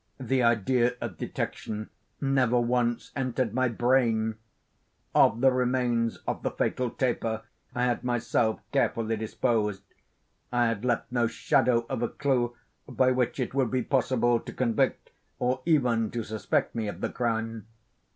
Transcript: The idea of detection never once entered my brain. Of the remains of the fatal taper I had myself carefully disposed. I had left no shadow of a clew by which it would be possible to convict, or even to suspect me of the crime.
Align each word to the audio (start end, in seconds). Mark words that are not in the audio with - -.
The 0.19 0.41
idea 0.41 0.93
of 0.99 1.19
detection 1.19 1.91
never 2.19 2.59
once 2.59 3.11
entered 3.15 3.53
my 3.53 3.67
brain. 3.67 4.33
Of 5.13 5.41
the 5.41 5.51
remains 5.51 6.17
of 6.27 6.41
the 6.41 6.49
fatal 6.49 6.89
taper 6.89 7.43
I 7.75 7.83
had 7.85 8.03
myself 8.03 8.61
carefully 8.71 9.15
disposed. 9.15 9.83
I 10.51 10.65
had 10.65 10.83
left 10.83 11.11
no 11.11 11.27
shadow 11.27 11.85
of 11.87 12.01
a 12.01 12.09
clew 12.09 12.55
by 12.89 13.11
which 13.11 13.39
it 13.39 13.53
would 13.53 13.69
be 13.69 13.83
possible 13.83 14.39
to 14.39 14.51
convict, 14.51 15.11
or 15.37 15.61
even 15.67 16.09
to 16.09 16.23
suspect 16.23 16.73
me 16.73 16.87
of 16.87 17.01
the 17.01 17.09
crime. 17.09 17.67